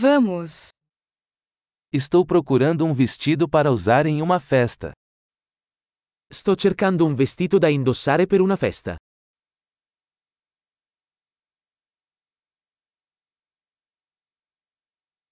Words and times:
Vamos. 0.00 0.68
Estou 1.92 2.24
procurando 2.24 2.84
um 2.84 2.94
vestido 2.94 3.48
para 3.48 3.72
usar 3.72 4.06
em 4.06 4.22
uma 4.22 4.38
festa. 4.38 4.92
Sto 6.30 6.54
cercando 6.56 7.04
un 7.04 7.16
vestito 7.16 7.58
da 7.58 7.68
indossare 7.68 8.24
per 8.24 8.40
una 8.40 8.56
festa. 8.56 8.96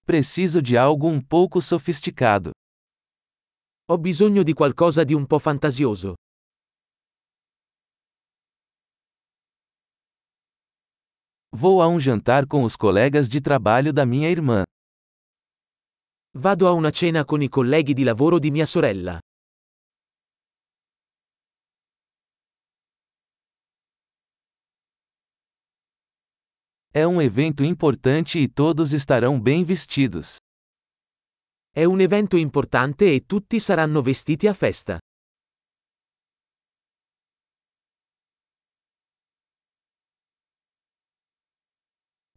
Preciso 0.03 0.61
de 0.61 0.75
algo 0.75 1.07
um 1.07 1.21
pouco 1.21 1.61
sofisticado. 1.61 2.51
Ho 3.89 3.97
bisogno 3.97 4.43
di 4.43 4.51
qualcosa 4.51 5.05
di 5.05 5.13
un 5.13 5.25
po' 5.25 5.39
fantasioso. 5.39 6.15
Vou 11.59 11.81
a 11.81 11.87
um 11.87 11.99
jantar 11.99 12.45
com 12.45 12.61
os 12.61 12.75
colegas 12.75 13.27
de 13.27 13.41
trabalho 13.41 13.91
da 13.91 14.05
minha 14.05 14.29
irmã. 14.29 14.63
Vado 16.31 16.67
a 16.67 16.73
una 16.73 16.91
cena 16.91 17.25
con 17.25 17.41
i 17.41 17.49
colleghi 17.49 17.95
di 17.95 18.03
lavoro 18.03 18.37
di 18.37 18.51
mia 18.51 18.67
sorella. 18.67 19.19
É 26.93 27.07
um 27.07 27.19
evento 27.19 27.63
importante 27.63 28.37
e 28.37 28.47
todos 28.47 28.93
estarão 28.93 29.41
bem 29.41 29.63
vestidos. 29.63 30.37
È 31.73 31.85
un 31.85 31.99
evento 32.01 32.37
importante 32.37 33.05
e 33.05 33.25
tutti 33.25 33.59
saranno 33.59 34.03
vestiti 34.03 34.47
a 34.47 34.53
festa. 34.53 34.99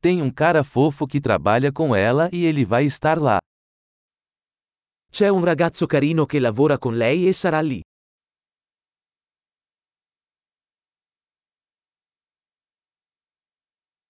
Tem 0.03 0.23
um 0.23 0.31
cara 0.31 0.65
fofo 0.65 1.07
que 1.07 1.21
trabalha 1.21 1.71
com 1.71 1.95
ela 1.95 2.31
e 2.33 2.47
ele 2.47 2.65
vai 2.65 2.87
estar 2.87 3.19
lá. 3.19 3.39
C'è 5.13 5.29
un 5.29 5.45
ragazzo 5.45 5.87
carino 5.87 6.25
che 6.25 6.41
lavora 6.41 6.79
con 6.79 6.97
lei 6.97 7.29
e 7.29 7.35
sarà 7.35 7.61
lì. 7.61 7.83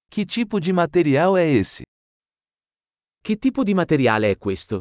Que 0.08 0.24
tipo 0.24 0.60
de 0.60 0.72
material 0.72 1.36
é 1.36 1.44
esse? 1.46 1.82
Che 3.22 3.36
tipo 3.36 3.64
di 3.64 3.74
materiale 3.74 4.30
è 4.30 4.38
questo? 4.38 4.80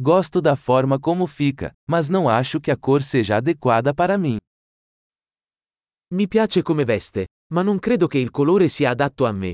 Gosto 0.00 0.40
da 0.40 0.54
forma 0.54 0.98
como 1.00 1.26
fica, 1.26 1.72
mas 1.88 2.08
não 2.08 2.28
acho 2.28 2.60
que 2.60 2.70
a 2.70 2.76
cor 2.76 3.02
seja 3.02 3.36
adequada 3.36 3.92
para 3.92 4.16
mim. 4.16 4.38
Mi 6.12 6.26
piace 6.26 6.62
come 6.62 6.84
veste, 6.84 7.26
ma 7.54 7.62
non 7.62 7.78
credo 7.78 8.08
che 8.08 8.18
il 8.18 8.32
colore 8.32 8.68
sia 8.68 8.90
adatto 8.90 9.26
a 9.26 9.32
me. 9.32 9.52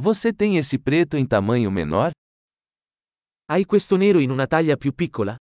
Você 0.00 0.32
tem 0.32 0.56
esse 0.58 0.80
preto 0.80 1.16
em 1.16 1.24
tamanho 1.24 1.70
menor? 1.70 2.10
Hai 3.44 3.64
questo 3.64 3.96
nero 3.96 4.18
in 4.18 4.30
una 4.30 4.48
taglia 4.48 4.76
più 4.76 4.92
piccola? 4.92 5.36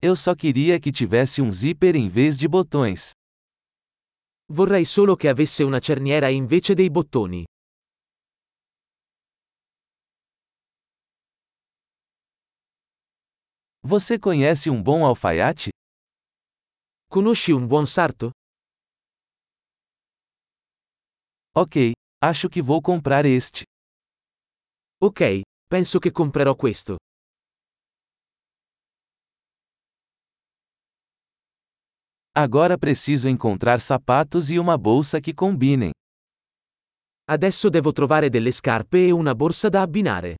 Eu 0.00 0.16
só 0.16 0.34
queria 0.34 0.80
que 0.80 0.90
tivesse 0.90 1.42
um 1.42 1.52
zíper 1.52 1.94
em 1.94 2.08
vez 2.08 2.38
de 2.38 2.48
botões. 2.48 3.10
Vorrei 4.50 4.86
solo 4.86 5.14
che 5.14 5.28
avesse 5.28 5.62
una 5.62 5.78
cerniera 5.78 6.30
invece 6.30 6.72
dei 6.72 6.88
bottoni. 6.88 7.44
Você 13.82 14.18
conhece 14.18 14.70
um 14.70 14.82
bom 14.82 15.06
alfaiate? 15.06 15.70
Conosci 17.08 17.52
un 17.52 17.66
buon 17.66 17.86
sarto? 17.86 18.30
Ok, 21.54 21.92
acho 22.20 22.48
que 22.48 22.60
vou 22.60 22.82
comprar 22.82 23.24
este. 23.24 23.62
Ok, 25.00 25.42
penso 25.68 25.98
che 26.00 26.10
comprerò 26.10 26.54
questo. 26.56 26.96
Agora 32.34 32.76
preciso 32.76 33.28
encontrar 33.28 33.80
sapatos 33.80 34.50
e 34.50 34.58
uma 34.58 34.76
bolsa 34.76 35.20
que 35.20 35.32
combinem. 35.34 35.90
Adesso 37.30 37.68
devo 37.68 37.92
trovare 37.92 38.28
delle 38.28 38.52
scarpe 38.52 39.06
e 39.06 39.10
una 39.12 39.34
borsa 39.34 39.68
da 39.68 39.82
abbinare. 39.82 40.36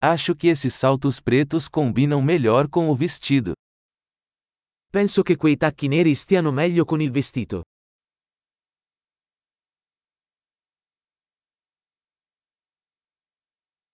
Acho 0.00 0.36
que 0.36 0.48
esses 0.48 0.74
saltos 0.74 1.20
pretos 1.20 1.68
combinam 1.68 2.20
melhor 2.20 2.68
com 2.68 2.90
o 2.90 2.94
vestido. 2.94 3.54
Penso 4.92 5.22
che 5.22 5.36
quei 5.36 5.56
tacchi 5.56 5.88
neri 5.88 6.14
stiano 6.14 6.52
meglio 6.52 6.84
con 6.84 7.00
il 7.00 7.10
vestito. 7.10 7.62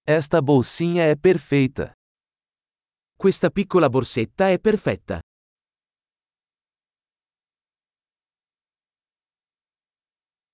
Esta 0.04 0.42
bolsinha 0.42 1.04
é 1.04 1.14
perfeita. 1.14 1.92
Questa 3.16 3.50
piccola 3.50 3.88
borsetta 3.88 4.50
è 4.50 4.58
perfetta. 4.58 5.20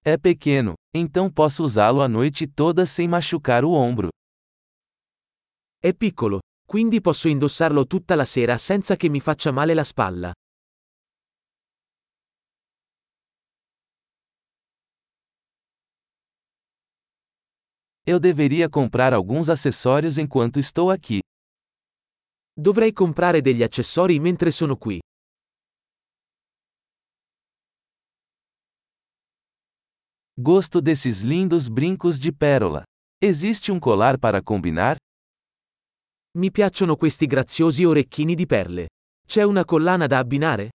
É 0.04 0.18
pequeno, 0.18 0.74
então 0.94 1.30
posso 1.30 1.64
usá-lo 1.64 2.02
a 2.02 2.08
noite 2.08 2.46
toda 2.46 2.84
sem 2.84 3.08
machucar 3.08 3.64
o 3.64 3.72
ombro. 3.72 4.10
È 5.80 5.94
piccolo, 5.94 6.40
quindi 6.66 7.00
posso 7.00 7.28
indossarlo 7.28 7.86
tutta 7.86 8.16
la 8.16 8.24
sera 8.24 8.58
senza 8.58 8.96
che 8.96 9.08
mi 9.08 9.20
faccia 9.20 9.52
male 9.52 9.74
la 9.74 9.84
spalla. 9.84 10.32
Eu 18.04 18.18
deveria 18.18 18.68
comprar 18.68 19.12
alguns 19.12 19.48
acessórios 19.48 20.18
enquanto 20.18 20.58
estou 20.58 20.90
aqui. 20.90 21.20
Dovrei 22.52 22.92
comprare 22.92 23.40
degli 23.40 23.62
accessori 23.62 24.18
mentre 24.18 24.50
sono 24.50 24.76
qui. 24.76 24.98
Gosto 30.34 30.80
desses 30.80 31.20
lindos 31.20 31.68
brincos 31.68 32.18
de 32.18 32.32
pérola. 32.32 32.82
Existe 33.22 33.70
um 33.70 33.78
colar 33.78 34.18
para 34.18 34.42
combinar? 34.42 34.96
Mi 36.36 36.50
piacciono 36.50 36.96
questi 36.96 37.26
graziosi 37.26 37.84
orecchini 37.84 38.34
di 38.34 38.44
perle. 38.44 38.88
C'è 39.26 39.42
una 39.42 39.64
collana 39.64 40.06
da 40.06 40.18
abbinare? 40.18 40.70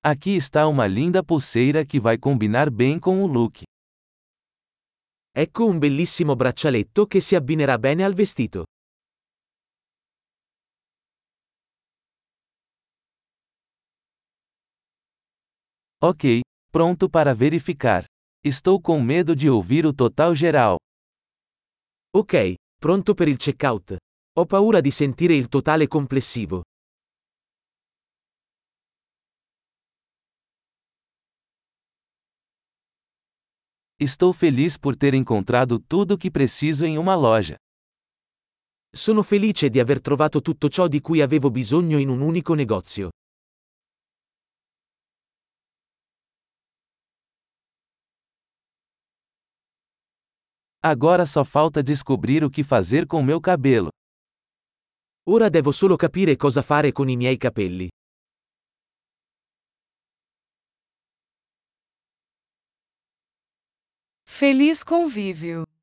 Aqui 0.00 0.36
está 0.36 0.66
uma 0.66 0.86
linda 0.86 1.22
pulseira 1.22 1.84
que 1.84 2.00
vai 2.00 2.18
combinar 2.18 2.70
bem 2.70 2.98
com 2.98 3.22
o 3.22 3.26
look. 3.26 3.62
Ecco 5.30 5.66
un 5.66 5.78
bellissimo 5.78 6.34
braccialetto 6.34 7.06
che 7.06 7.20
si 7.20 7.34
abbinerà 7.34 7.78
bene 7.78 8.04
al 8.04 8.14
vestito. 8.14 8.64
Ok, 16.00 16.40
pronto 16.70 17.08
para 17.08 17.34
verificar. 17.34 18.04
Estou 18.46 18.78
com 18.78 19.00
medo 19.00 19.34
de 19.34 19.48
ouvir 19.48 19.86
o 19.86 19.92
total 19.94 20.34
geral. 20.34 20.76
Ok, 22.14 22.56
pronto 22.78 23.14
per 23.14 23.26
il 23.26 23.38
checkout. 23.38 23.96
Ho 24.38 24.44
paura 24.44 24.82
di 24.82 24.90
sentire 24.90 25.34
il 25.34 25.48
totale 25.48 25.88
complessivo. 25.88 26.60
Estou 33.98 34.34
feliz 34.34 34.76
por 34.76 34.94
ter 34.94 35.14
encontrado 35.14 35.78
tudo 35.80 36.12
o 36.12 36.18
que 36.18 36.30
preciso 36.30 36.84
em 36.84 36.98
uma 36.98 37.14
loja. 37.14 37.56
Sono 38.94 39.22
felice 39.22 39.70
di 39.70 39.80
aver 39.80 40.02
trovato 40.02 40.42
tutto 40.42 40.68
ciò 40.68 40.86
di 40.86 41.00
cui 41.00 41.22
avevo 41.22 41.50
bisogno 41.50 41.96
in 41.96 42.10
un 42.10 42.20
unico 42.20 42.52
negozio. 42.52 43.08
Agora 50.86 51.24
só 51.24 51.46
falta 51.46 51.82
descobrir 51.82 52.44
o 52.44 52.50
que 52.50 52.62
fazer 52.62 53.06
com 53.06 53.22
meu 53.22 53.40
cabelo. 53.40 53.88
Ora 55.26 55.48
devo 55.48 55.72
solo 55.72 55.96
capire 55.96 56.36
cosa 56.36 56.62
fare 56.62 56.92
con 56.92 57.08
i 57.08 57.16
miei 57.16 57.38
capelli. 57.38 57.88
Feliz 64.26 64.84
convívio! 64.84 65.64